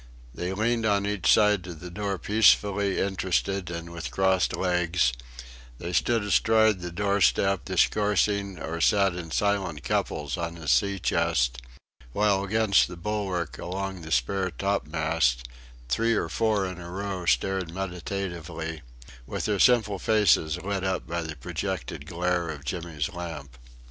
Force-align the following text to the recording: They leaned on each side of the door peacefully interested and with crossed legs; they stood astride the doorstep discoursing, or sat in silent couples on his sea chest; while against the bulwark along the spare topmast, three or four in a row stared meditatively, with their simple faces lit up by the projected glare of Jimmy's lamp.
They 0.33 0.51
leaned 0.51 0.83
on 0.83 1.05
each 1.05 1.31
side 1.31 1.67
of 1.67 1.79
the 1.79 1.91
door 1.91 2.17
peacefully 2.17 2.97
interested 2.97 3.69
and 3.69 3.91
with 3.91 4.09
crossed 4.09 4.55
legs; 4.57 5.13
they 5.77 5.93
stood 5.93 6.23
astride 6.23 6.79
the 6.81 6.91
doorstep 6.91 7.65
discoursing, 7.65 8.57
or 8.57 8.81
sat 8.81 9.13
in 9.13 9.29
silent 9.29 9.83
couples 9.83 10.37
on 10.37 10.55
his 10.55 10.71
sea 10.71 10.97
chest; 10.97 11.61
while 12.13 12.43
against 12.43 12.87
the 12.87 12.97
bulwark 12.97 13.59
along 13.59 14.01
the 14.01 14.11
spare 14.11 14.49
topmast, 14.49 15.47
three 15.87 16.15
or 16.15 16.29
four 16.29 16.65
in 16.65 16.79
a 16.79 16.89
row 16.89 17.27
stared 17.27 17.71
meditatively, 17.71 18.81
with 19.27 19.45
their 19.45 19.59
simple 19.59 19.99
faces 19.99 20.57
lit 20.63 20.83
up 20.83 21.05
by 21.05 21.21
the 21.21 21.35
projected 21.35 22.07
glare 22.07 22.49
of 22.49 22.65
Jimmy's 22.65 23.13
lamp. 23.13 23.55